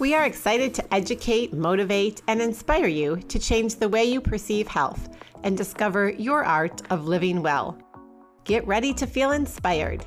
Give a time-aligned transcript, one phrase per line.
[0.00, 4.68] We are excited to educate, motivate, and inspire you to change the way you perceive
[4.68, 5.08] health
[5.42, 7.76] and discover your art of living well.
[8.44, 10.06] Get ready to feel inspired.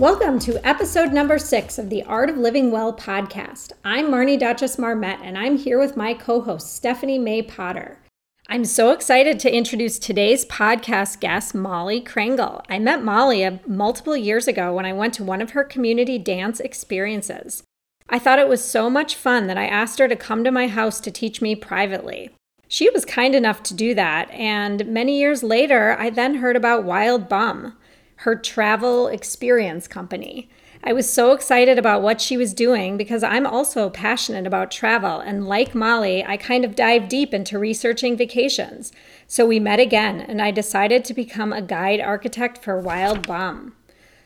[0.00, 3.70] Welcome to episode number six of the Art of Living Well podcast.
[3.84, 8.00] I'm Marnie Duchess Marmette, and I'm here with my co host, Stephanie May Potter.
[8.46, 12.62] I'm so excited to introduce today's podcast guest, Mollie Krengel.
[12.68, 16.18] I met Mollie a, multiple years ago when I went to one of her community
[16.18, 17.62] dance experiences.
[18.10, 20.68] I thought it was so much fun that I asked her to come to my
[20.68, 22.30] house to teach me privately.
[22.68, 26.84] She was kind enough to do that, and many years later, I then heard about
[26.84, 27.74] Wild Bum
[28.18, 30.48] her travel experience company.
[30.86, 35.18] I was so excited about what she was doing because I'm also passionate about travel.
[35.18, 38.92] And like Mollie, I kind of dived deep into researching vacations.
[39.26, 43.74] So we met again, and I decided to become a guide architect for Wild Bum.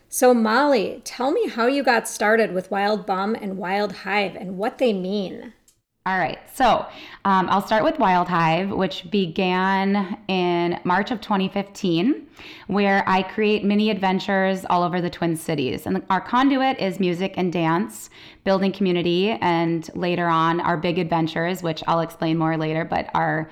[0.09, 4.59] So, Mollie, tell me how you got started with Wild Bum and Wild Hive and
[4.59, 5.53] what they mean.
[6.09, 6.87] All right, so
[7.27, 12.27] um, I'll start with Wild Hive, which began in March of 2015,
[12.67, 15.85] where I create mini adventures all over the Twin Cities.
[15.85, 18.09] And our conduit is music and dance,
[18.45, 23.51] building community, and later on, our big adventures, which I'll explain more later, but our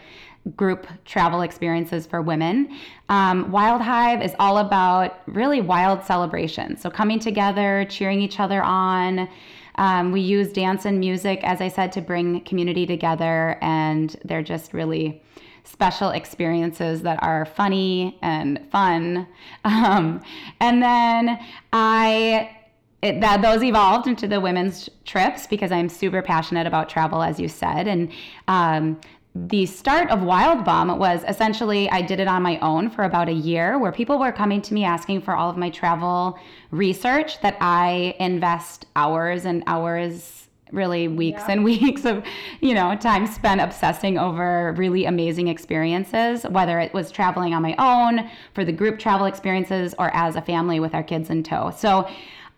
[0.56, 2.74] group travel experiences for women.
[3.10, 6.80] Um, wild Hive is all about really wild celebrations.
[6.80, 9.28] So coming together, cheering each other on.
[9.76, 14.42] Um, we use dance and music, as I said, to bring community together, and they're
[14.42, 15.22] just really
[15.64, 19.26] special experiences that are funny and fun.
[19.64, 20.22] Um,
[20.60, 21.38] and then
[21.72, 22.56] I
[23.02, 27.38] it, that those evolved into the women's trips because I'm super passionate about travel, as
[27.38, 28.10] you said, and
[28.48, 29.00] um,
[29.44, 33.28] the start of Wild Bum was essentially I did it on my own for about
[33.28, 36.38] a year where people were coming to me asking for all of my travel
[36.70, 41.52] research that I invest hours and hours really weeks yeah.
[41.52, 42.24] and weeks of
[42.60, 47.74] you know time spent obsessing over really amazing experiences whether it was traveling on my
[47.78, 51.70] own for the group travel experiences or as a family with our kids in tow
[51.70, 52.08] so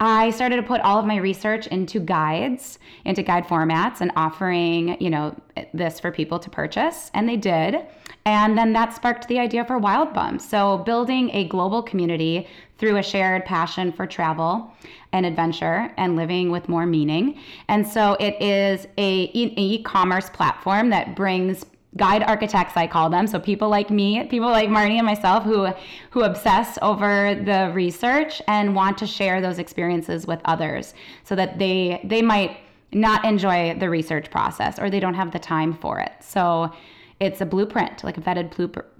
[0.00, 4.96] I started to put all of my research into guides, into guide formats, and offering,
[5.00, 5.34] you know,
[5.74, 7.84] this for people to purchase, and they did.
[8.24, 10.38] And then that sparked the idea for Wild Bum.
[10.38, 14.72] So building a global community through a shared passion for travel
[15.12, 17.36] and adventure and living with more meaning.
[17.66, 21.64] And so it is a e-commerce platform that brings
[21.98, 23.26] guide architects I call them.
[23.26, 25.68] So people like me, people like Marnie and myself who
[26.10, 30.94] who obsess over the research and want to share those experiences with others
[31.24, 32.56] so that they they might
[32.92, 36.12] not enjoy the research process or they don't have the time for it.
[36.20, 36.72] So
[37.20, 38.50] it's a blueprint, like a vetted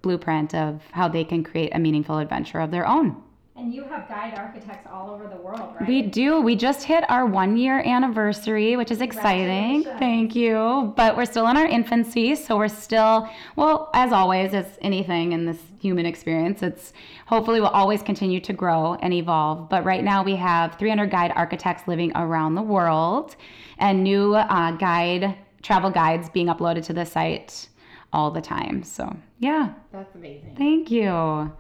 [0.03, 3.23] blueprint of how they can create a meaningful adventure of their own.
[3.59, 5.89] And you have guide architects all over the world, right?
[5.89, 6.41] We do.
[6.41, 9.83] We just hit our one year anniversary, which is exciting.
[9.99, 10.93] Thank you.
[10.97, 12.37] But we're still in our infancy.
[12.37, 16.93] So we're still, well, as always, as anything in this human experience, it's
[17.27, 19.69] hopefully will always continue to grow and evolve.
[19.69, 23.35] But right now we have 300 guide architects living around the world
[23.79, 27.69] and new uh, guide travel guides being uploaded to the site
[28.13, 28.85] all the time.
[28.85, 29.73] So, yeah.
[29.93, 30.55] That's amazing.
[30.57, 31.53] Thank you.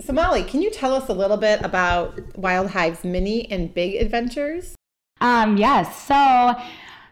[0.00, 3.96] So, Mollie, can you tell us a little bit about Wild Hive's mini and big
[3.96, 4.74] adventures?
[5.20, 6.06] Um, yes.
[6.06, 6.54] So,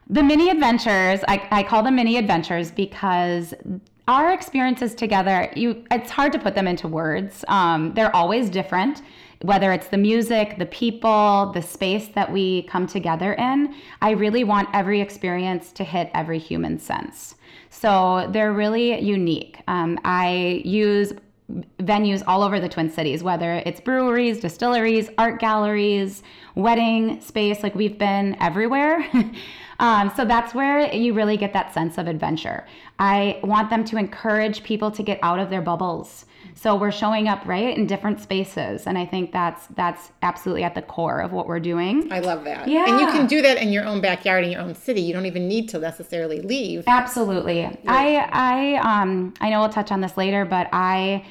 [0.09, 3.53] the mini adventures, I, I call them mini adventures because
[4.07, 7.45] our experiences together, you it's hard to put them into words.
[7.49, 9.03] Um, they're always different,
[9.43, 13.75] whether it's the music, the people, the space that we come together in.
[14.01, 17.35] I really want every experience to hit every human sense.
[17.69, 19.61] So they're really unique.
[19.69, 21.13] Um, I use
[21.81, 26.23] venues all over the Twin Cities, whether it's breweries, distilleries, art galleries,
[26.55, 29.07] wedding space, like we've been everywhere.
[29.81, 32.67] um, so that's where you really get that sense of adventure.
[32.99, 36.27] I want them to encourage people to get out of their bubbles.
[36.55, 40.75] So we're showing up right in different spaces, and I think that's that's absolutely at
[40.75, 42.13] the core of what we're doing.
[42.13, 42.69] I love that.
[42.69, 45.01] Yeah, and you can do that in your own backyard in your own city.
[45.01, 46.85] You don't even need to necessarily leave.
[46.87, 47.61] Absolutely.
[47.61, 47.77] Yeah.
[47.87, 51.25] I I um I know we'll touch on this later, but I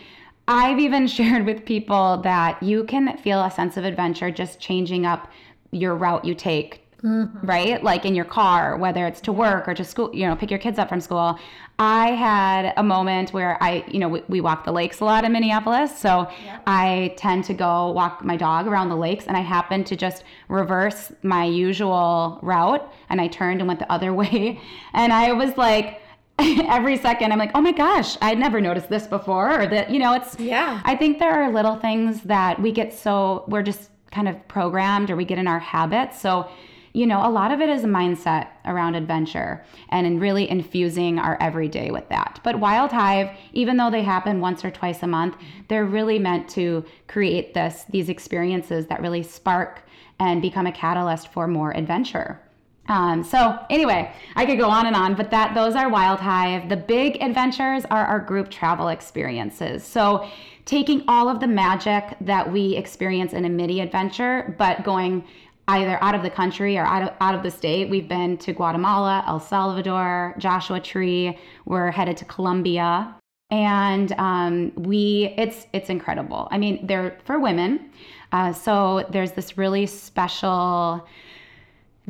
[0.48, 5.06] I've even shared with people that you can feel a sense of adventure just changing
[5.06, 5.30] up
[5.72, 7.46] your route you take Mm-hmm.
[7.46, 7.84] right?
[7.84, 10.60] Like in your car, whether it's to work or to school, you know, pick your
[10.60, 11.38] kids up from school.
[11.78, 15.24] I had a moment where I, you know, we, we walk the lakes a lot
[15.24, 15.96] in Minneapolis.
[15.96, 16.64] So yep.
[16.66, 20.24] I tend to go walk my dog around the lakes and I happened to just
[20.50, 24.60] reverse my usual route and I turned and went the other way.
[24.94, 26.02] And I was like,
[26.40, 29.62] every second I'm like, oh my gosh, I'd never noticed this before.
[29.62, 30.82] Or that, you know, it's, yeah.
[30.84, 35.12] I think there are little things that we get so, we're just kind of programmed
[35.12, 36.20] or we get in our habits.
[36.20, 36.50] So,
[36.98, 41.20] you know, a lot of it is a mindset around adventure and in really infusing
[41.20, 42.40] our everyday with that.
[42.44, 45.36] But Wild Hive, even though they happen once or twice a month,
[45.68, 49.84] they're really meant to create this these experiences that really spark
[50.20, 52.42] and become a catalyst for more adventure.
[52.90, 56.68] Um, so anyway, I could go on and on, but that those are Wild Hive.
[56.68, 59.84] The big adventures are our group travel experiences.
[59.84, 60.28] So
[60.66, 65.24] taking all of the magic that we experience in a mini adventure, but going
[65.68, 67.90] either out of the country or out of, out of the state.
[67.90, 71.38] We've been to Guatemala, El Salvador, Joshua Tree.
[71.66, 73.16] We're headed to Colombia.
[73.50, 76.50] And um, we, it's it's incredible.
[76.52, 77.92] I mean, they're for women,
[78.34, 81.08] uh, so there's this really special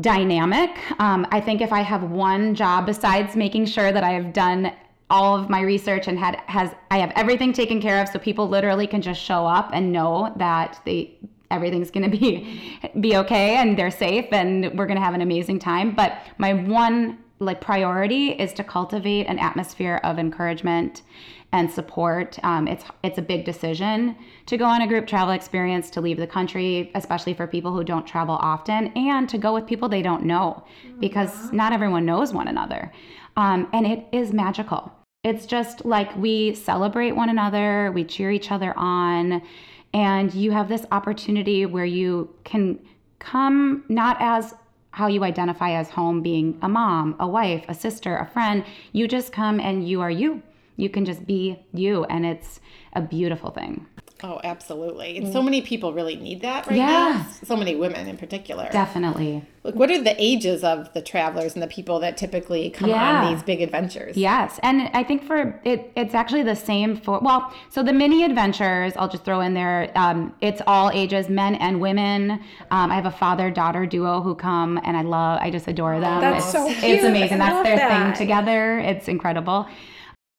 [0.02, 0.72] dynamic.
[1.00, 4.74] Um, I think if I have one job besides making sure that I have done
[5.12, 8.50] all of my research and had has I have everything taken care of, so people
[8.50, 11.20] literally can just show up and know that they
[11.52, 15.22] everything's going to be be okay and they're safe and we're going to have an
[15.22, 15.96] amazing time.
[15.96, 21.04] But my one like priority is to cultivate an atmosphere of encouragement
[21.54, 22.38] and support.
[22.44, 24.16] Um, it's it's a big decision
[24.48, 27.84] to go on a group travel experience to leave the country especially for people who
[27.84, 30.64] don't travel often and to go with people they don't know
[31.00, 32.92] because not everyone knows one another.
[33.38, 34.92] Um, and it is magical.
[35.24, 39.42] It's just like we celebrate one another we cheer each other on
[39.98, 42.80] and you have this opportunity where you can
[43.18, 44.54] come not as
[44.92, 48.64] how you identify as home being a mom, a wife, a sister, a friend.
[48.92, 50.44] You just come and you are you.
[50.76, 52.60] You can just be you, and it's
[52.94, 53.88] a beautiful thing.
[54.24, 55.18] Oh, absolutely.
[55.18, 56.86] And so many people really need that right yeah.
[56.86, 57.28] now.
[57.44, 58.68] So many women in particular.
[58.72, 59.46] Definitely.
[59.64, 63.26] Look, what are the ages of the travelers and the people that typically come yeah.
[63.26, 64.18] on these big adventures?
[64.18, 64.60] Yes.
[64.64, 68.94] And I think for it, it's actually the same for, well, so the mini adventures,
[68.96, 72.32] I'll just throw in there, um, it's all ages, men and women.
[72.72, 76.00] Um, I have a father daughter duo who come and I love, I just adore
[76.00, 76.22] them.
[76.22, 76.84] That's it's, so cute.
[76.84, 77.38] It's amazing.
[77.38, 78.16] That's their that.
[78.18, 78.80] thing together.
[78.80, 79.68] It's incredible.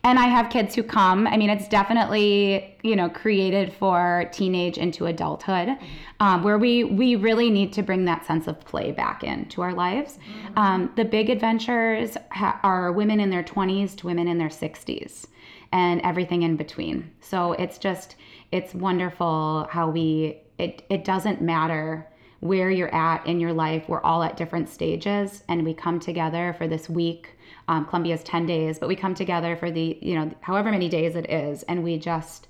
[0.05, 1.27] And I have kids who come.
[1.27, 5.77] I mean, it's definitely you know created for teenage into adulthood,
[6.21, 9.75] um, where we we really need to bring that sense of play back into our
[9.75, 10.21] lives.
[10.56, 15.27] Um, the big adventures ha- are women in their 20s to women in their 60s,
[15.73, 17.11] and everything in between.
[17.21, 18.15] So it's just
[18.53, 22.06] it's wonderful how we it it doesn't matter
[22.39, 23.89] where you're at in your life.
[23.89, 27.35] We're all at different stages, and we come together for this week
[27.69, 31.15] um, is 10 days, but we come together for the, you know, however many days
[31.15, 32.49] it is, and we just,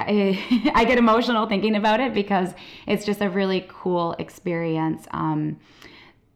[0.00, 2.52] I, I get emotional thinking about it because
[2.86, 5.06] it's just a really cool experience.
[5.12, 5.60] Um,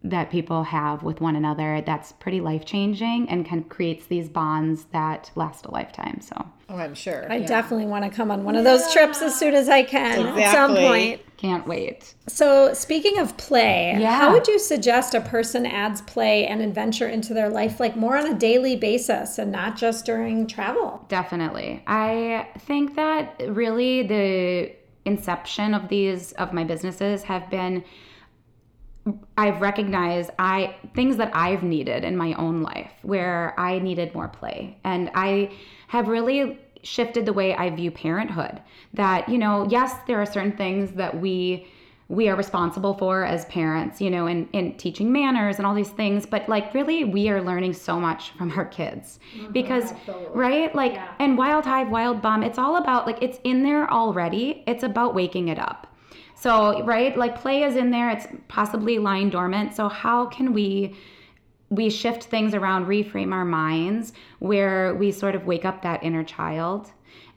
[0.04, 4.28] that people have with one another that's pretty life changing and kind of creates these
[4.28, 6.20] bonds that last a lifetime.
[6.20, 7.26] So Oh, I'm sure.
[7.32, 7.46] I yeah.
[7.46, 10.42] definitely want to come on one of those trips as soon as I can exactly.
[10.42, 11.22] at some point.
[11.38, 12.14] Can't wait.
[12.26, 14.16] So, speaking of play, yeah.
[14.16, 18.18] how would you suggest a person adds play and adventure into their life like more
[18.18, 21.06] on a daily basis and not just during travel?
[21.08, 21.82] Definitely.
[21.86, 24.72] I think that really the
[25.06, 27.82] inception of these of my businesses have been
[29.36, 34.28] I've recognized I things that I've needed in my own life where I needed more
[34.28, 34.78] play.
[34.84, 35.50] And I
[35.88, 38.60] have really shifted the way I view parenthood.
[38.94, 41.66] That, you know, yes, there are certain things that we
[42.10, 45.90] we are responsible for as parents, you know, in, in teaching manners and all these
[45.90, 46.24] things.
[46.24, 50.38] But like, really, we are learning so much from our kids mm-hmm, because, absolutely.
[50.38, 50.74] right?
[50.74, 51.12] Like, yeah.
[51.18, 54.64] and Wild Hive, Wild Bum, it's all about like, it's in there already.
[54.66, 55.86] It's about waking it up.
[56.40, 59.74] So, right, like play is in there, it's possibly lying dormant.
[59.74, 60.96] So, how can we?
[61.70, 66.24] we shift things around reframe our minds where we sort of wake up that inner
[66.24, 66.90] child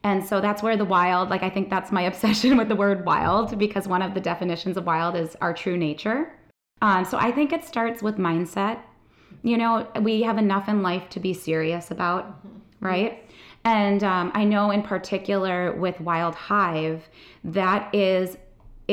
[0.06, 3.06] and so that's where the wild like i think that's my obsession with the word
[3.06, 6.32] wild because one of the definitions of wild is our true nature
[6.82, 8.80] um, so i think it starts with mindset
[9.44, 12.86] you know we have enough in life to be serious about mm-hmm.
[12.86, 13.30] right
[13.66, 17.10] and um, i know in particular with wild hive
[17.44, 18.38] that is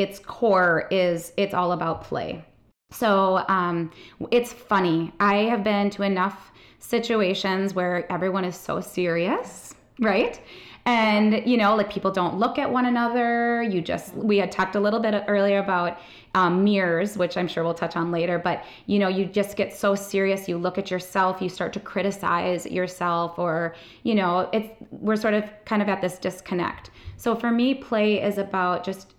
[0.03, 2.45] its core is it's all about play.
[2.91, 3.91] So um,
[4.31, 5.13] it's funny.
[5.21, 10.41] I have been to enough situations where everyone is so serious right?
[10.87, 13.63] And, you know, like people don't look at one another.
[13.63, 15.99] You just, we had talked a little bit earlier about
[16.35, 19.75] um, mirrors, which I'm sure we'll touch on later, but, you know, you just get
[19.75, 20.49] so serious.
[20.49, 25.35] You look at yourself, you start to criticize yourself, or, you know, it's, we're sort
[25.35, 26.91] of kind of at this disconnect.
[27.17, 29.15] So for me, play is about just,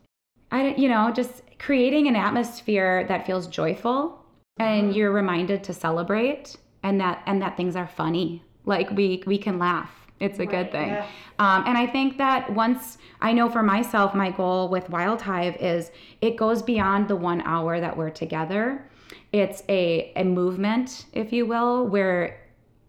[0.52, 4.24] I, don't, you know, just creating an atmosphere that feels joyful
[4.60, 4.98] and mm-hmm.
[4.98, 8.44] you're reminded to celebrate and that, and that things are funny.
[8.66, 10.90] Like we, we can laugh it's a right, good thing.
[10.90, 11.08] Yeah.
[11.40, 15.56] Um, and I think that once I know for myself, my goal with Wild Hive
[15.58, 15.92] is
[16.22, 18.86] it goes beyond the one hour that we're together.
[19.32, 22.42] It's a, a movement, if you will, where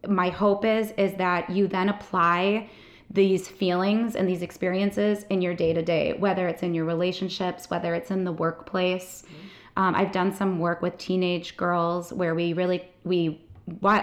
[0.09, 2.71] my hope is is that you then apply
[3.11, 7.69] these feelings and these experiences in your day to day, whether it's in your relationships,
[7.69, 9.25] whether it's in the workplace.
[9.26, 9.83] Mm-hmm.
[9.83, 13.40] Um, I've done some work with teenage girls where we really we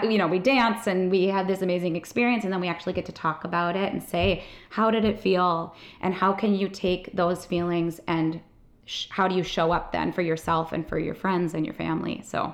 [0.04, 3.06] you know we dance and we have this amazing experience and then we actually get
[3.06, 7.14] to talk about it and say how did it feel and how can you take
[7.14, 8.40] those feelings and
[8.86, 11.76] sh- how do you show up then for yourself and for your friends and your
[11.76, 12.54] family so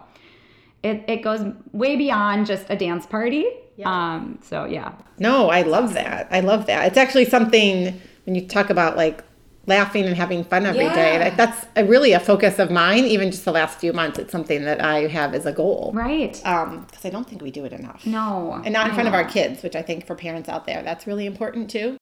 [0.82, 1.42] it, it goes
[1.72, 3.46] way beyond just a dance party
[3.76, 4.16] yeah.
[4.16, 8.46] um so yeah no i love that i love that it's actually something when you
[8.48, 9.24] talk about like
[9.66, 10.94] laughing and having fun every yeah.
[11.30, 11.34] day.
[11.36, 13.06] That's a, really a focus of mine.
[13.06, 15.92] Even just the last few months, it's something that I have as a goal.
[15.94, 16.46] Right.
[16.46, 18.06] Um, because I don't think we do it enough.
[18.06, 18.62] No.
[18.64, 19.18] And not in I front know.
[19.18, 21.98] of our kids, which I think for parents out there, that's really important too.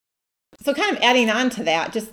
[0.61, 2.11] So, kind of adding on to that, just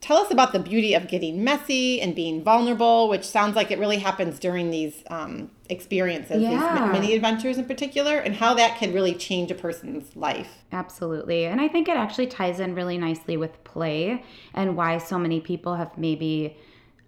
[0.00, 3.78] tell us about the beauty of getting messy and being vulnerable, which sounds like it
[3.78, 6.90] really happens during these um, experiences, yeah.
[6.90, 10.64] these mini adventures in particular, and how that can really change a person's life.
[10.70, 11.46] Absolutely.
[11.46, 14.24] And I think it actually ties in really nicely with play
[14.54, 16.56] and why so many people have maybe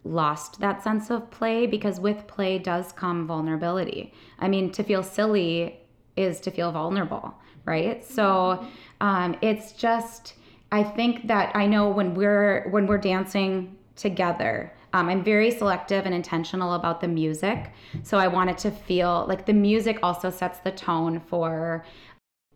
[0.03, 4.13] lost that sense of play because with play does come vulnerability.
[4.39, 5.79] I mean, to feel silly
[6.17, 7.35] is to feel vulnerable,
[7.67, 8.05] right?
[8.05, 8.67] So
[9.01, 10.35] um, it's just
[10.73, 16.07] I think that I know when we're when we're dancing together, um, I'm very selective
[16.07, 17.73] and intentional about the music.
[18.03, 21.85] So I wanted to feel like the music also sets the tone for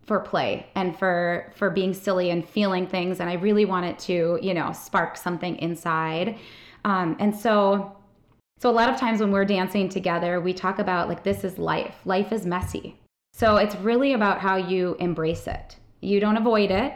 [0.04, 3.20] for play and for for being silly and feeling things.
[3.20, 6.38] And i really wanted to you know spark something inside.
[6.84, 7.96] Um, and so
[8.58, 11.58] so a lot of times when we're dancing together we talk about like this is
[11.58, 11.96] life.
[12.04, 12.96] Life is messy.
[13.32, 15.76] So it's really about how you embrace it.
[16.00, 16.92] You don't avoid it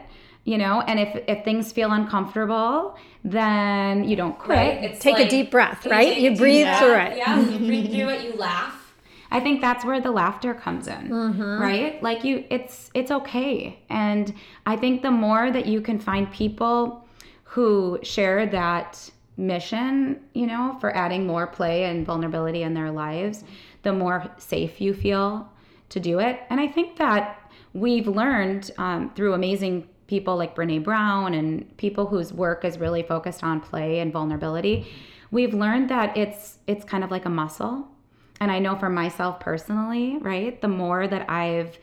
[0.49, 0.81] you know?
[0.81, 4.57] And if if things feel uncomfortable then you don't quit.
[4.57, 5.00] Right.
[5.00, 6.17] take like, a deep breath right?
[6.17, 7.19] you, you breathe through it.
[7.19, 8.95] Yeah you breathe through it you laugh.
[9.31, 11.61] I think that's where the laughter comes in mm-hmm.
[11.61, 12.02] right?
[12.02, 13.78] Like you it's it's okay.
[13.90, 14.33] And
[14.67, 17.05] i think the more that you can find people
[17.45, 23.45] who share that mission you know for adding more play and vulnerability in their lives
[23.83, 25.49] the more safe you feel
[25.90, 26.40] to do it.
[26.49, 27.23] And i think that
[27.75, 33.05] we've learned um, through amazing people like Brene Brown and people whose work is really
[33.05, 34.91] focused on play and vulnerability,
[35.31, 37.87] we've learned that it's it's kind of like a muscle.
[38.41, 40.61] And I know for myself personally, right?
[40.61, 41.79] The more that I've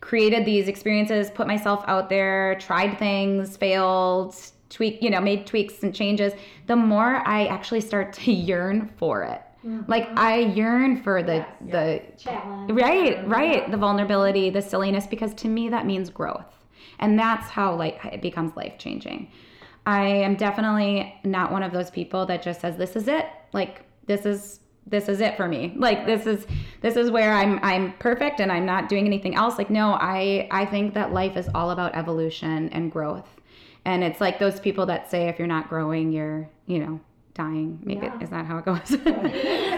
[0.00, 4.34] created these experiences, put myself out there, tried things, failed,
[4.70, 6.32] tweak, you know, made tweaks and changes,
[6.66, 9.42] the more I actually start to yearn for it.
[9.66, 9.90] Mm-hmm.
[9.90, 12.70] Like I yearn for the yes, the challenge.
[12.70, 16.46] Right, right, the vulnerability, the silliness because to me that means growth.
[16.98, 19.30] And that's how like it becomes life changing.
[19.86, 23.26] I am definitely not one of those people that just says this is it.
[23.52, 25.74] Like this is this is it for me.
[25.78, 26.46] Like this is
[26.80, 29.58] this is where I'm I'm perfect and I'm not doing anything else.
[29.58, 33.28] Like no, I I think that life is all about evolution and growth.
[33.86, 37.00] And it's like those people that say if you're not growing, you're, you know,
[37.34, 37.78] dying.
[37.84, 38.20] Maybe yeah.
[38.20, 38.90] is that how it goes?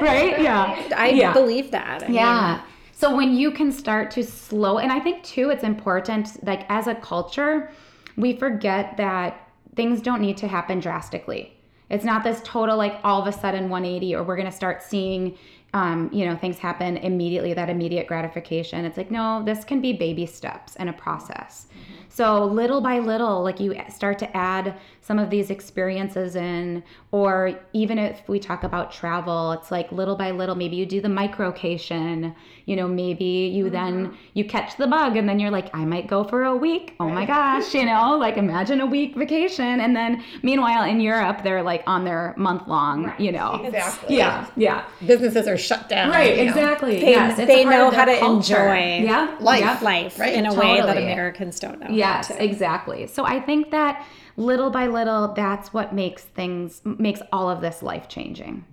[0.01, 0.41] right?
[0.41, 0.89] Yeah.
[0.97, 1.35] I yeah.
[1.35, 2.05] believe that.
[2.05, 2.55] I yeah.
[2.55, 2.63] Mean,
[2.99, 6.89] so when you can start to slow, and I think too, it's important, like as
[6.89, 7.71] a culture,
[8.17, 11.57] we forget that things don't need to happen drastically.
[11.91, 14.83] It's not this total, like all of a sudden 180, or we're going to start
[14.83, 15.39] seeing,
[15.75, 18.85] um, you know, things happen immediately, that immediate gratification.
[18.85, 21.69] It's like, no, this can be baby steps and a process.
[21.71, 22.08] Mm-hmm.
[22.09, 27.59] So little by little, like you start to add some of these experiences in, or
[27.73, 31.09] even if we talk about travel, it's like little by little, maybe you do the
[31.09, 32.35] microcation,
[32.67, 33.73] you know, maybe you mm-hmm.
[33.73, 36.95] then you catch the bug and then you're like, I might go for a week.
[37.01, 39.81] Oh my gosh, you know, like imagine a week vacation.
[39.81, 43.21] And then meanwhile in Europe, they're like on their month long, right.
[43.21, 43.63] you know.
[43.65, 44.17] Exactly.
[44.17, 44.47] Yeah.
[44.57, 44.85] Yeah.
[45.07, 46.11] Businesses are shut down.
[46.11, 46.39] Right.
[46.39, 46.97] Exactly.
[46.97, 47.01] Know.
[47.01, 48.57] They, yes, they know how to culture.
[48.57, 49.37] enjoy yeah.
[49.41, 50.35] life, life right.
[50.35, 50.67] in a totally.
[50.67, 51.89] way that Americans don't know.
[51.99, 53.07] Yes, exactly.
[53.07, 57.83] So I think that little by little, that's what makes things, makes all of this
[57.83, 58.65] life changing.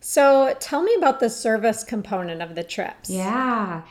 [0.00, 3.08] So tell me about the service component of the trips.
[3.08, 3.82] Yeah.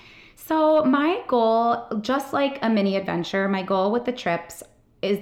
[0.45, 4.61] So, my goal, just like a mini adventure, my goal with the trips
[5.01, 5.19] is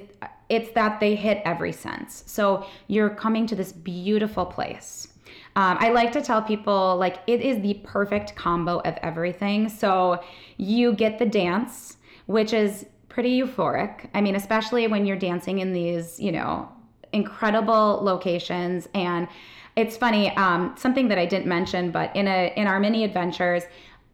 [0.49, 2.23] it's that they hit every sense.
[2.25, 5.07] So, you're coming to this beautiful place.
[5.55, 9.69] Um, I like to tell people like it is the perfect combo of everything.
[9.69, 10.23] So,
[10.57, 14.09] you get the dance, which is pretty euphoric.
[14.13, 16.69] I mean, especially when you're dancing in these, you know,
[17.13, 19.27] incredible locations and
[19.75, 23.63] it's funny um, something that i didn't mention but in a in our mini adventures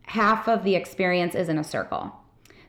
[0.07, 2.11] half of the experience is in a circle.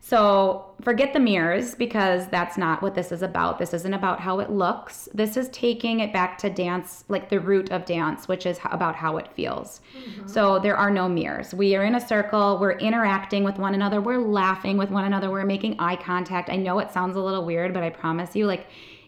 [0.08, 3.58] So forget the mirrors because that's not what this is about.
[3.58, 5.06] This isn't about how it looks.
[5.12, 8.96] This is taking it back to dance, like the root of dance, which is about
[8.96, 9.82] how it feels.
[9.94, 10.26] Mm-hmm.
[10.26, 11.52] So there are no mirrors.
[11.52, 12.56] We are in a circle.
[12.58, 14.00] We're interacting with one another.
[14.00, 15.30] We're laughing with one another.
[15.30, 16.48] We're making eye contact.
[16.48, 18.66] I know it sounds a little weird, but I promise you, like,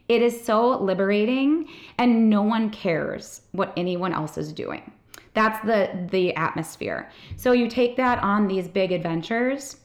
[0.08, 1.66] it is so liberating
[1.96, 4.92] and no one cares what anyone else is doing.
[5.32, 7.10] That's the the atmosphere.
[7.36, 9.78] So you take that on these big adventures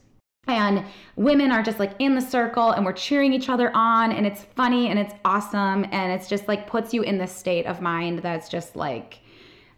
[0.48, 0.84] and
[1.16, 4.44] women are just like in the circle and we're cheering each other on and it's
[4.54, 8.20] funny and it's awesome and it's just like puts you in this state of mind
[8.20, 9.20] that's just like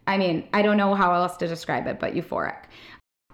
[0.09, 2.65] I mean, I don't know how else to describe it, but euphoric.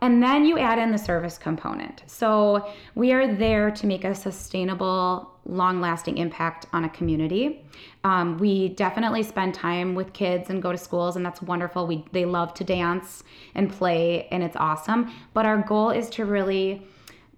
[0.03, 2.03] And then you add in the service component.
[2.09, 7.65] So we are there to make a sustainable, long lasting impact on a community.
[8.03, 11.87] Um, we definitely spend time with kids and go to schools, and that's wonderful.
[11.87, 13.23] We, they love to dance
[13.55, 15.13] and play, and it's awesome.
[15.33, 16.87] But our goal is to really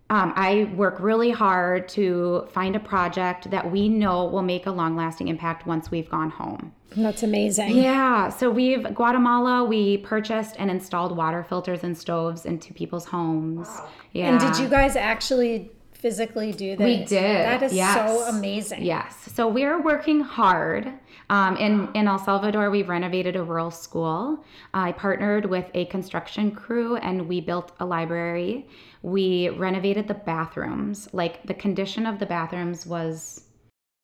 [0.08, 4.70] um, I work really hard to find a project that we know will make a
[4.70, 6.72] long lasting impact once we've gone home.
[6.96, 7.76] That's amazing.
[7.76, 8.28] Yeah.
[8.28, 13.66] So we've, Guatemala, we purchased and installed water filters and stoves into people's homes.
[13.66, 13.88] Wow.
[14.12, 14.30] Yeah.
[14.30, 16.84] And did you guys actually physically do that?
[16.84, 17.44] We did.
[17.44, 17.94] That is yes.
[17.94, 18.84] so amazing.
[18.84, 19.28] Yes.
[19.34, 20.92] So we're working hard.
[21.28, 24.44] Um, in, in El Salvador, we've renovated a rural school.
[24.74, 28.68] I partnered with a construction crew and we built a library.
[29.02, 31.08] We renovated the bathrooms.
[31.12, 33.44] Like the condition of the bathrooms was,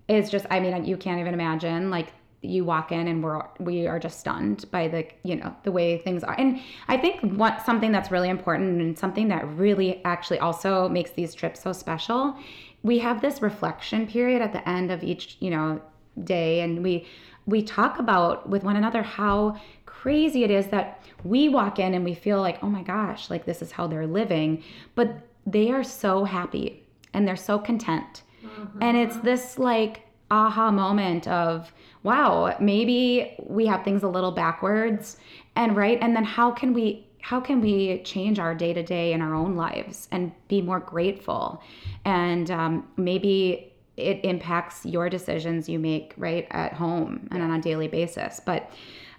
[0.09, 1.91] is just, I mean, you can't even imagine.
[1.91, 2.09] Like
[2.43, 5.99] you walk in and we're we are just stunned by the you know the way
[5.99, 10.41] things are and i think what something that's really important and something that really actually
[10.41, 12.37] also makes these trips so special
[12.83, 15.81] we have this reflection period at the end of each you know
[16.25, 17.07] day and we
[17.47, 22.05] we talk about with one another how crazy it is that we walk in and
[22.05, 24.63] we feel like oh my gosh like this is how they're living
[24.95, 25.09] but
[25.47, 26.83] they are so happy
[27.15, 28.83] and they're so content mm-hmm.
[28.83, 31.73] and it's this like aha moment of
[32.03, 35.17] wow, maybe we have things a little backwards
[35.55, 39.13] and right and then how can we how can we change our day to day
[39.13, 41.63] in our own lives and be more grateful
[42.05, 47.61] and um, maybe it impacts your decisions you make right at home and on a
[47.61, 48.41] daily basis.
[48.45, 48.71] But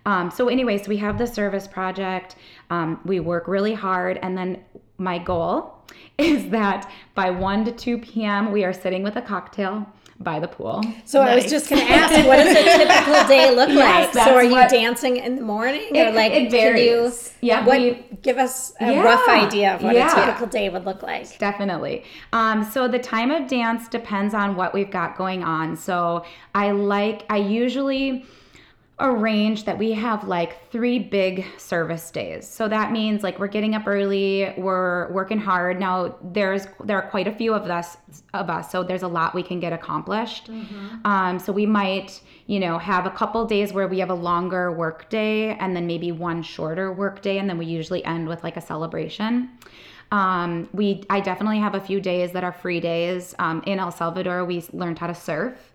[0.05, 2.35] um, so anyways we have the service project
[2.69, 4.63] um, we work really hard and then
[4.97, 5.75] my goal
[6.17, 9.87] is that by 1 to 2 p.m we are sitting with a cocktail
[10.19, 10.83] by the pool.
[11.05, 11.31] So nice.
[11.31, 14.25] I was just going to ask, what does a typical day look yes, like?
[14.25, 17.33] So are you dancing in the morning, or like it varies?
[17.41, 20.11] You, yeah, what, we, give us a yeah, rough idea of what yeah.
[20.11, 21.37] a typical day would look like.
[21.39, 22.03] Definitely.
[22.31, 25.75] Um, so the time of dance depends on what we've got going on.
[25.75, 28.25] So I like I usually
[29.03, 32.47] arrange that we have like three big service days.
[32.47, 35.77] So that means like we're getting up early, we're working hard.
[35.77, 37.97] Now there's there are quite a few of us
[38.33, 40.49] of us, so there's a lot we can get accomplished.
[40.49, 41.05] Mm-hmm.
[41.05, 44.71] Um, so we might you know have a couple days where we have a longer
[44.71, 48.41] work day and then maybe one shorter work day, and then we usually end with
[48.43, 49.49] like a celebration.
[50.13, 53.35] Um, we I definitely have a few days that are free days.
[53.39, 55.72] Um, in El Salvador, we learned how to surf.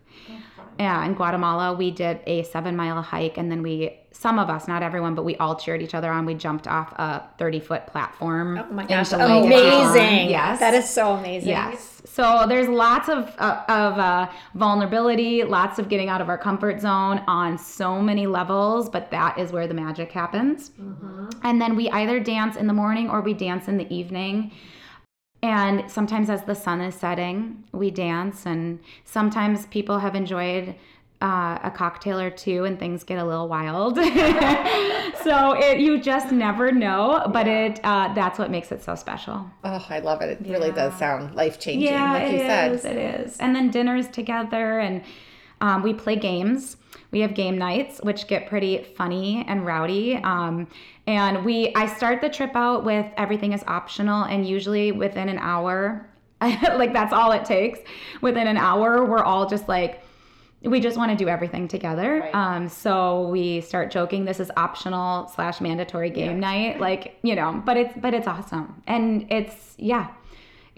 [0.79, 4.69] Yeah, in Guatemala, we did a seven mile hike, and then we, some of us,
[4.69, 6.25] not everyone, but we all cheered each other on.
[6.25, 8.59] We jumped off a 30 foot platform.
[8.59, 10.31] Oh my gosh, amazing.
[10.31, 10.61] Yes.
[10.61, 11.49] That is so amazing.
[11.49, 12.01] Yes.
[12.05, 16.81] So there's lots of, uh, of uh, vulnerability, lots of getting out of our comfort
[16.81, 20.71] zone on so many levels, but that is where the magic happens.
[20.71, 21.29] Mm-hmm.
[21.43, 24.53] And then we either dance in the morning or we dance in the evening.
[25.42, 30.74] And sometimes, as the sun is setting, we dance, and sometimes people have enjoyed
[31.20, 33.96] uh, a cocktail or two, and things get a little wild.
[35.22, 37.66] so it, you just never know, but yeah.
[37.66, 39.48] it uh, that's what makes it so special.
[39.62, 40.40] Oh, I love it!
[40.40, 40.53] It yeah.
[40.53, 42.96] really does sound life changing, yeah, like you is, said.
[42.96, 45.03] It is, and then dinners together, and
[45.61, 46.78] um, we play games.
[47.11, 50.16] We have game nights, which get pretty funny and rowdy.
[50.16, 50.68] Um,
[51.07, 55.38] and we, I start the trip out with everything is optional, and usually within an
[55.38, 56.07] hour,
[56.40, 57.81] like that's all it takes.
[58.21, 60.03] Within an hour, we're all just like
[60.62, 62.21] we just want to do everything together.
[62.21, 62.35] Right.
[62.35, 64.25] Um, so we start joking.
[64.25, 67.62] This is optional slash mandatory game night, like you know.
[67.64, 70.09] But it's but it's awesome, and it's yeah,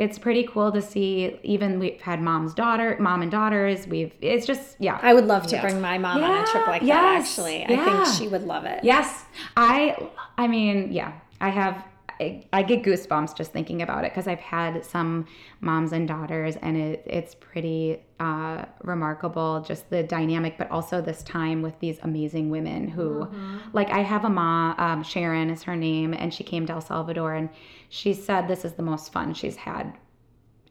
[0.01, 1.39] it's pretty cool to see.
[1.43, 3.87] Even we've had mom's daughter, mom and daughters.
[3.87, 4.99] We've it's just yeah.
[5.03, 5.63] I would love to Yeah.
[5.63, 6.87] bring my mom on a trip Yeah, like that.
[6.87, 8.83] yes, Actually, I think she would love it.
[8.83, 9.25] Yes,
[9.57, 10.09] I.
[10.39, 11.85] I mean, yeah, I have.
[12.21, 15.27] I, I get goosebumps just thinking about it because I've had some
[15.61, 21.23] moms and daughters, and it, it's pretty uh, remarkable just the dynamic, but also this
[21.23, 23.29] time with these amazing women who,
[23.73, 26.81] like, I have a mom, um, Sharon is her name, and she came to El
[26.83, 27.49] Salvador, and
[27.89, 29.97] she said this is the most fun she's had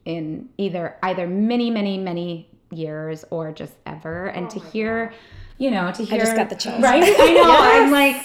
[0.06, 4.26] in either either many many many years or just ever.
[4.26, 5.12] And to hear
[5.58, 6.80] you know to hear I just got the chills.
[6.82, 7.02] right?
[7.02, 7.44] I know.
[7.46, 8.16] I'm like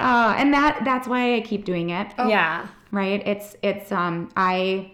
[0.00, 2.12] uh, and that that's why i keep doing it.
[2.18, 2.66] Yeah.
[2.90, 3.22] right?
[3.26, 4.92] It's it's um i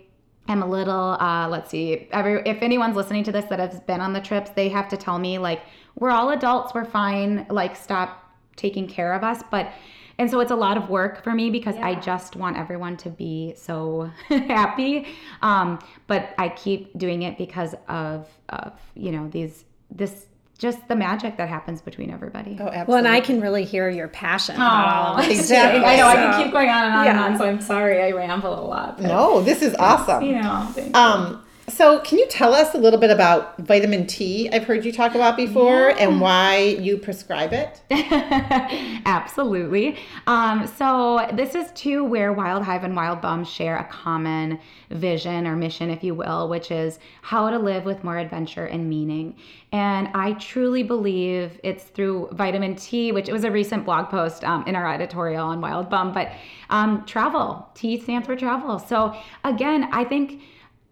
[0.48, 4.00] am a little uh let's see every if anyone's listening to this that has been
[4.00, 5.62] on the trips they have to tell me like
[5.96, 9.42] we're all adults we're fine like stop taking care of us.
[9.50, 9.72] But
[10.18, 13.10] and so it's a lot of work for me because I just want everyone to
[13.10, 15.06] be so happy.
[15.42, 20.26] Um, but I keep doing it because of of you know these this
[20.58, 22.56] just the magic that happens between everybody.
[22.58, 22.84] Oh, absolutely.
[22.88, 25.40] Well, and I can really hear your passion about all of this.
[25.40, 25.84] Exactly.
[25.84, 27.24] I know I can keep going on and on Yeah.
[27.26, 28.96] and on, so I'm sorry I ramble a lot.
[28.96, 30.22] but, no, this is awesome.
[30.22, 30.94] You know, thank you.
[31.00, 34.48] Um, so can you tell us a little bit about vitamin T?
[34.50, 37.80] I've heard you talk about before, and why you prescribe it.
[39.06, 39.96] Absolutely.
[40.26, 45.46] Um, so this is too where Wild Hive and Wild Bum share a common vision
[45.46, 49.34] or mission, if you will, which is how to live with more adventure and meaning.
[49.72, 54.44] And I truly believe it's through vitamin T, which it was a recent blog post
[54.44, 56.32] um, in our editorial on Wild Bum, but
[56.70, 57.68] um, travel.
[57.74, 58.78] T stands for travel.
[58.78, 60.42] So again, I think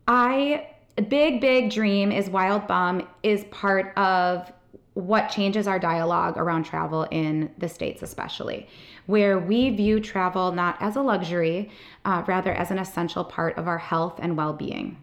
[0.06, 4.52] I a big big dream is Wild Bum is part of
[4.94, 8.68] what changes our dialogue around travel in the states especially
[9.06, 11.70] where we view travel not as a luxury
[12.04, 14.96] uh, rather as an essential part of our health and well-being.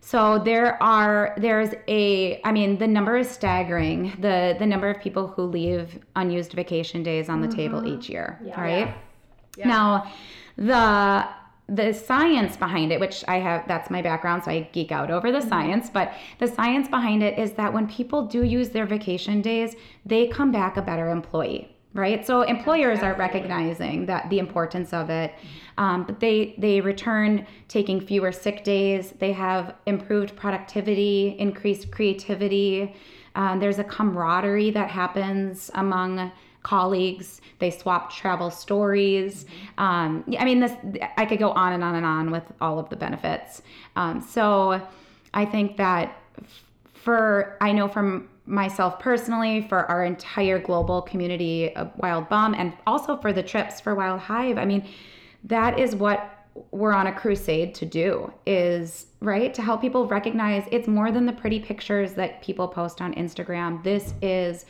[0.00, 4.16] So there are there's a I mean the number is staggering.
[4.20, 8.38] The the number of people who leave unused vacation days on the table each year
[8.62, 8.94] right?
[9.66, 10.12] Now
[10.56, 11.28] the
[11.68, 15.30] the science behind it which I have that's my background so I geek out over
[15.30, 19.42] the science but the science behind it is that when people do use their vacation
[19.42, 19.76] days
[20.06, 22.26] they come back a better employee right?
[22.26, 25.34] So employers are recognizing that the importance of it.
[25.78, 29.14] Um, but they they return taking fewer sick days.
[29.18, 32.94] They have improved productivity increased creativity.
[33.34, 39.46] Um, there's a camaraderie that happens among colleagues they swap travel stories
[39.78, 40.72] um, i mean this
[41.16, 43.62] i could go on and on and on with all of the benefits
[43.96, 44.80] um, so
[45.34, 46.16] i think that
[47.08, 52.72] for I know from myself personally, for our entire global community of Wild Bum, and
[52.86, 54.58] also for the trips for Wild Hive.
[54.58, 54.86] I mean,
[55.44, 56.34] that is what
[56.70, 61.24] we're on a crusade to do is right to help people recognize it's more than
[61.24, 63.82] the pretty pictures that people post on Instagram.
[63.84, 64.66] This is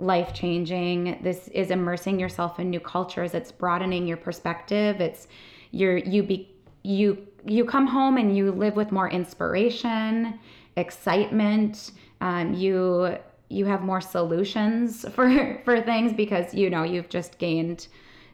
[0.00, 1.18] life changing.
[1.22, 3.34] This is immersing yourself in new cultures.
[3.34, 5.00] It's broadening your perspective.
[5.00, 5.28] It's
[5.70, 10.38] you're you be you you come home and you live with more inspiration,
[10.76, 11.92] excitement.
[12.20, 13.16] Um, you
[13.48, 17.88] you have more solutions for for things because you know you've just gained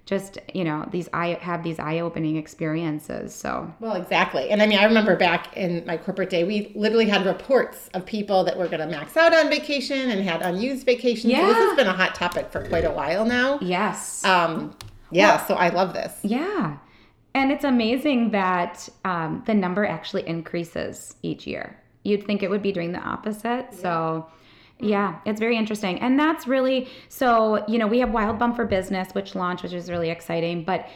[0.06, 4.50] just you know these eye have these eye-opening experiences so Well, exactly.
[4.50, 8.06] And I mean, I remember back in my corporate day, we literally had reports of
[8.06, 11.34] people that were going to max out on vacation and had unused vacations.
[11.34, 13.58] So this has been a hot topic for quite a while now.
[13.60, 14.74] yes Um,
[15.10, 16.18] yeah, so I love this.
[16.22, 16.78] Yeah.
[17.34, 21.78] And it's amazing that um, the number actually increases each year.
[22.02, 23.74] You'd think it would be doing the opposite.
[23.74, 24.26] So,
[24.80, 24.88] Mm-hmm.
[24.88, 25.98] yeah, it's very interesting.
[26.00, 29.72] And that's really so, you know, we have Wild Bum for Business, which launched, which
[29.72, 30.64] is really exciting.
[30.64, 30.88] But,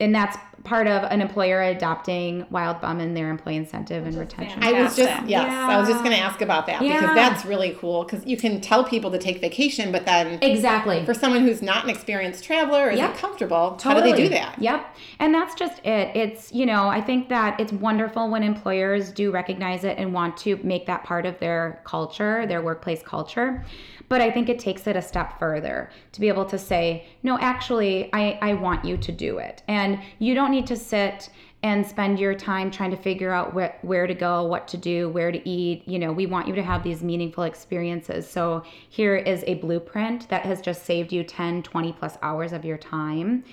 [0.00, 4.62] and that's part of an employer adopting Wild Bum in their employee incentive and retention.
[4.62, 5.30] I was just, Fantastic.
[5.30, 8.36] yes, I was just going to ask about that because that's really cool because you
[8.36, 11.04] can tell people to take vacation, but then exactly.
[11.06, 13.16] for someone who's not an experienced traveler or isn't Yep.
[13.16, 14.60] comfortable, how do they do that?
[14.60, 14.96] Yep.
[15.20, 16.16] And that's just it.
[16.16, 20.36] It's, you know, I think that it's wonderful when employers do recognize it and want
[20.38, 23.64] to make that part of their culture, their workplace culture.
[24.08, 27.38] But I think it takes it a step further to be able to say, no,
[27.40, 29.62] actually, I, I want you to do it.
[29.66, 31.30] And you don't need to sit
[31.62, 35.08] and spend your time trying to figure out where, where to go, what to do,
[35.10, 35.86] where to eat.
[35.86, 38.28] You know, we want you to have these meaningful experiences.
[38.28, 42.64] So here is a blueprint that has just saved you 10, 20 plus hours of
[42.64, 43.44] your time.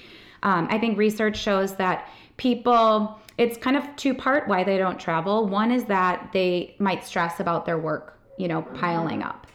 [0.44, 5.00] Um, I think research shows that people, it's kind of two part why they don't
[5.00, 5.48] travel.
[5.48, 9.48] One is that they might stress about their work you know, piling up.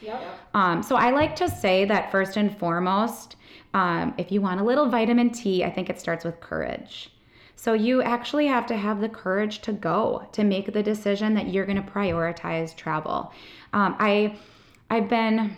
[0.54, 3.36] Um, so I like to say that first and foremost,
[3.74, 7.10] um, if you want a little vitamin T, I think it starts with courage.
[7.58, 11.48] So you actually have to have the courage to go to make the decision that
[11.48, 13.32] you're going to prioritize travel.
[13.72, 14.36] Um, I
[14.90, 15.56] I've been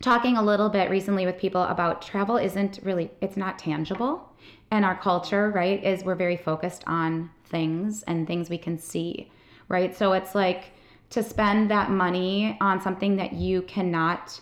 [0.00, 4.32] talking a little bit recently with people about travel isn't really it's not tangible.
[4.70, 9.30] And our culture right is we're very focused on things and things we can see
[9.68, 9.94] right?
[9.94, 10.72] So it's like
[11.10, 14.40] to spend that money on something that you cannot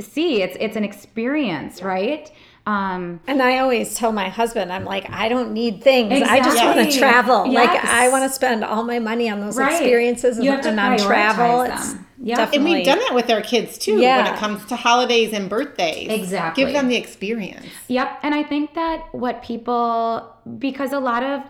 [0.00, 2.32] see it's it's an experience right
[2.70, 6.12] um And I always tell my husband, I'm like, I don't need things.
[6.12, 6.98] I just want to Exactly.
[6.98, 7.52] travel.
[7.52, 9.72] Like I want to spend all my money on those Right.
[9.72, 11.44] experiences and, You have to and on travel.
[11.44, 12.06] prioritize It's them.
[12.22, 12.52] Yep.
[12.54, 14.18] And we've done that with our kids too Yeah.
[14.22, 16.08] when it comes to holidays and birthdays.
[16.10, 16.64] Exactly.
[16.64, 17.66] Give them the experience.
[17.88, 18.18] Yep.
[18.22, 21.40] And I think that what people, because a lot of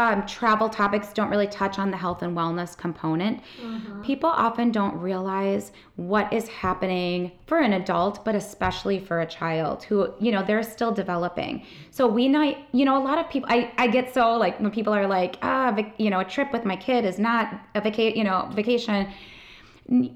[0.00, 3.42] um, travel topics don't really touch on the health and wellness component,
[4.02, 9.84] people often don't realize what is happening for an adult, but especially for a child
[9.84, 11.66] who, you know, they're still developing.
[11.90, 14.70] So we not, you know, a lot of people, I, I get so like when
[14.70, 18.16] people are like, ah, you know, a trip with my kid is not a vacation,
[18.16, 19.06] you know, vacation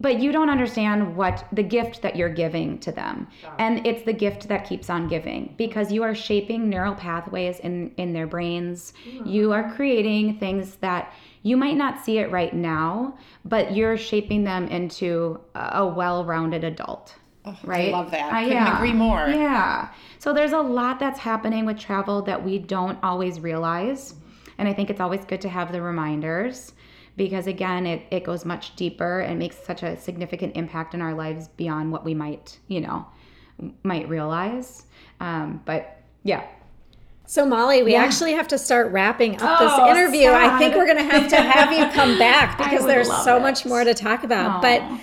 [0.00, 3.26] but you don't understand what the gift that you're giving to them.
[3.58, 7.92] And it's the gift that keeps on giving because you are shaping neural pathways in
[7.96, 8.92] in their brains.
[9.24, 14.44] You are creating things that you might not see it right now but you're shaping
[14.44, 17.14] them into a well-rounded adult
[17.62, 18.32] right I love that.
[18.32, 19.28] Uh, Couldn't agree more.
[19.28, 19.90] yeah.
[20.18, 24.14] So there's a lot that's happening with travel that we don't always realize.
[24.56, 26.72] And i think it's always good to have the reminders
[27.16, 31.14] because again it, it goes much deeper and makes such a significant impact in our
[31.14, 33.06] lives beyond what we might you know
[33.82, 34.86] might realize
[35.20, 36.44] um, but yeah
[37.26, 38.02] So Mollie, we Yeah.
[38.04, 40.30] actually have to start wrapping up Oh, this interview.
[40.30, 43.40] I think we're going to have to have you come back because there's so it.
[43.40, 44.50] much more to talk about.
[44.56, 44.60] Aw.
[44.60, 45.00] But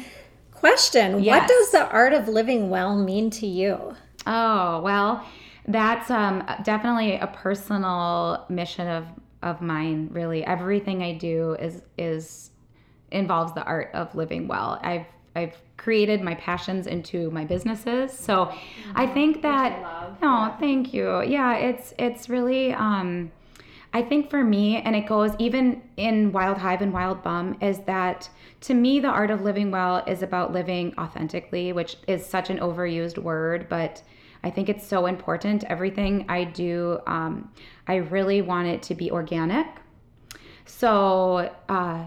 [0.52, 3.96] question, what does the art of living well mean to you?
[4.28, 5.26] Oh, well,
[5.68, 9.06] that's um, definitely a personal mission of,
[9.42, 10.46] of mine, really.
[10.46, 12.52] Everything I do is is
[13.12, 14.80] involves the art of living well.
[14.82, 18.12] I've I've created my passions into my businesses.
[18.18, 18.54] So
[18.96, 21.22] I think that Oh, thank you.
[21.24, 23.32] Yeah, it's it's really um
[23.94, 27.80] I think for me, and it goes even in Wild Hive and Wild Bum, is
[27.80, 28.30] that
[28.62, 32.60] to me, the art of living well is about living authentically, which is such an
[32.60, 34.02] overused word, but
[34.44, 35.64] I think it's so important.
[35.66, 37.52] Everything I do, um,
[37.88, 39.68] I really want it to be organic.
[40.66, 42.06] So, uh,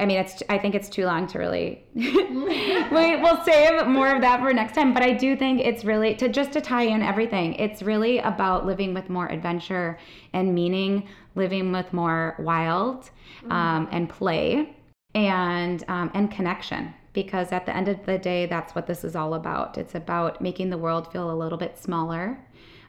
[0.00, 0.42] I mean, it's.
[0.48, 1.84] I think it's too long to really.
[1.94, 4.94] we, we'll save more of that for next time.
[4.94, 7.54] But I do think it's really to just to tie in everything.
[7.54, 9.98] It's really about living with more adventure
[10.32, 13.10] and meaning, living with more wild
[13.50, 14.76] um, and play,
[15.16, 16.94] and um, and connection.
[17.12, 19.78] Because at the end of the day, that's what this is all about.
[19.78, 22.38] It's about making the world feel a little bit smaller.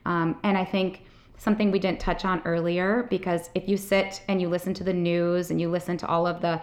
[0.05, 1.03] Um, and I think
[1.39, 4.93] something we didn't touch on earlier because if you sit and you listen to the
[4.93, 6.61] news and you listen to all of the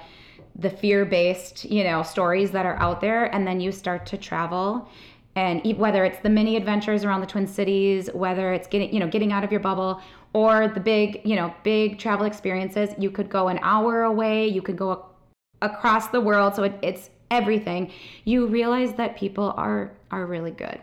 [0.59, 4.89] the fear-based you know stories that are out there and then you start to travel
[5.35, 9.09] and whether it's the mini adventures around the twin cities whether it's getting you know
[9.09, 10.01] getting out of your bubble
[10.35, 14.61] or the big you know big travel experiences you could go an hour away you
[14.61, 15.07] could go
[15.63, 17.91] across the world so it, it's everything
[18.25, 20.81] you realize that people are are really good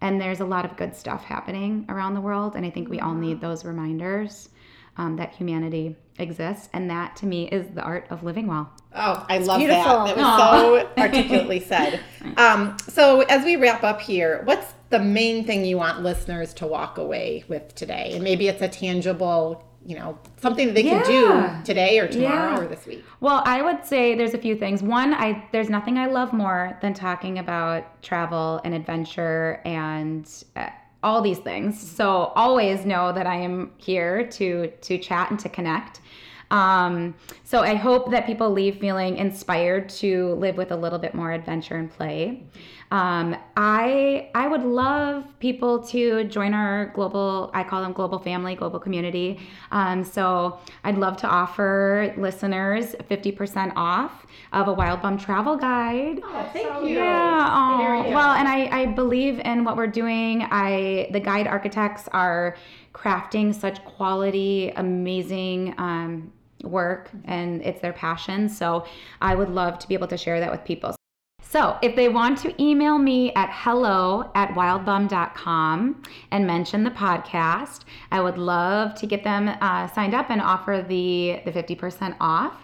[0.00, 3.00] and there's a lot of good stuff happening around the world and i think we
[3.00, 4.50] all need those reminders
[4.96, 9.26] um, that humanity exists and that to me is the art of living well Oh,
[9.28, 10.04] I love beautiful.
[10.04, 10.14] that.
[10.14, 12.00] That was so articulately said.
[12.36, 16.66] Um, so, as we wrap up here, what's the main thing you want listeners to
[16.66, 18.12] walk away with today?
[18.14, 22.52] And maybe it's a tangible, you know, something that they can do today or tomorrow
[22.52, 22.60] Yeah.
[22.60, 23.04] or this week.
[23.20, 24.82] Well, I would say there's a few things.
[24.82, 30.68] One, I there's nothing I love more than talking about travel and adventure and uh,
[31.02, 31.78] all these things.
[31.78, 36.00] So always know that I am here to to chat and to connect.
[36.50, 41.14] Um, so I hope that people leave feeling inspired to live with a little bit
[41.14, 42.44] more adventure and play.
[42.90, 48.54] Um, I I would love people to join our global I call them global family,
[48.54, 49.40] global community.
[49.72, 56.20] Um, so I'd love to offer listeners 50% off of a Wild Bum travel guide.
[56.22, 56.96] Oh, thank you.
[56.96, 58.04] Yeah.
[58.06, 60.46] Oh, well, and I, I believe in what we're doing.
[60.50, 62.56] I the guide architects are
[62.94, 68.48] crafting such quality, amazing um, work, and it's their passion.
[68.48, 68.86] So
[69.20, 70.96] I would love to be able to share that with people.
[71.42, 76.02] So if they want to email me at hello at wildbum.com
[76.32, 80.84] and mention the podcast, I would love to get them uh, signed up and offer
[80.88, 82.63] the, the 50% off.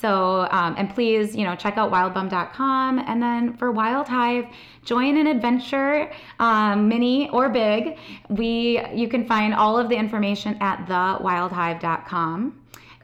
[0.00, 2.98] So, um, and please, you know, check out wildbum.com.
[3.00, 4.46] And then for Wild Hive,
[4.84, 7.98] join an adventure, um, mini or big.
[8.28, 12.59] We, you can find all of the information at thewildhive.com.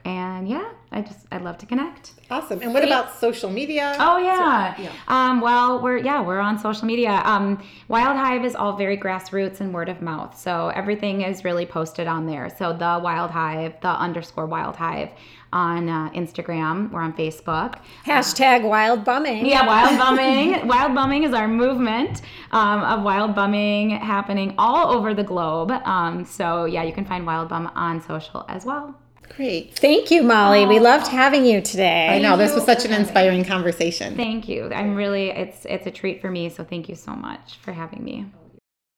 [0.07, 2.13] And yeah, I just, I'd love to connect.
[2.31, 2.61] Awesome.
[2.61, 3.93] And what about social media?
[3.99, 4.73] Oh yeah.
[4.73, 4.91] So, yeah.
[5.09, 7.21] Um, well, we're yeah, we're on social media.
[7.25, 10.39] Um, Wild Hive is all very grassroots and word of mouth.
[10.39, 12.49] So everything is really posted on there.
[12.57, 15.09] So the Wild Hive, the underscore Wild Hive
[15.51, 16.89] on uh, Instagram.
[16.89, 17.75] We're on Facebook.
[18.05, 19.45] Hashtag wild bumming.
[19.45, 20.67] Yeah, wild bumming.
[20.69, 22.21] wild bumming is our movement
[22.53, 25.71] um, of wild bumming happening all over the globe.
[25.71, 28.95] Um, so yeah, you can find Wild Bum on social as well.
[29.35, 29.77] Great.
[29.77, 30.65] Thank you, Mollie.
[30.65, 32.07] We loved having you today.
[32.07, 34.15] I know this was such an inspiring conversation.
[34.15, 34.71] Thank you.
[34.73, 38.03] I'm really it's it's a treat for me, so thank you so much for having
[38.03, 38.25] me.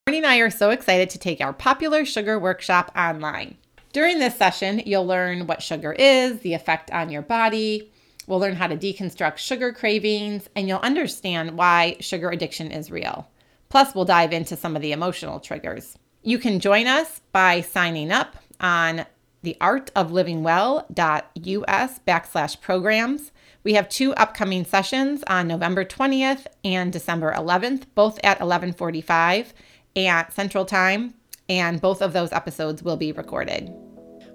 [0.07, 3.57] Marnie and I are so excited to take our popular sugar workshop online.
[3.91, 7.91] During this session, you'll learn what sugar is, the effect on your body.
[8.27, 13.27] We'll learn how to deconstruct sugar cravings, and you'll understand why sugar addiction is real.
[13.69, 15.97] Plus, we'll dive into some of the emotional triggers.
[16.21, 19.05] You can join us by signing up on
[19.43, 23.31] theartoflivingwell.us backslash programs.
[23.63, 29.53] We have two upcoming sessions on November 20th and December 11th, both at 1145
[29.95, 31.13] at Central Time,
[31.47, 33.71] and both of those episodes will be recorded.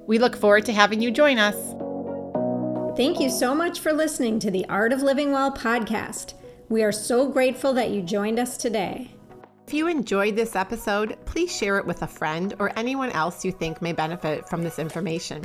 [0.06, 1.56] We look forward to having you join us.
[2.96, 6.34] Thank you so much for listening to the Art of Living Well podcast.
[6.68, 9.13] We are so grateful that you joined us today.
[9.66, 13.50] If you enjoyed this episode, please share it with a friend or anyone else you
[13.50, 15.42] think may benefit from this information.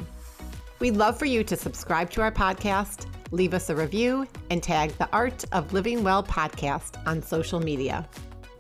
[0.80, 4.92] We'd love for you to subscribe to our podcast, leave us a review, and tag
[4.98, 8.10] the Art of Living Well podcast on social media.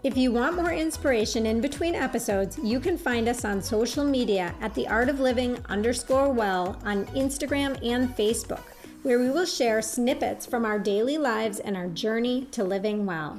[0.02, 4.56] If you want more inspiration in between episodes, you can find us on social media
[4.62, 8.63] at the Art of Living underscore well on Instagram and Facebook,
[9.04, 13.38] where we will share snippets from our daily lives and our journey to living well.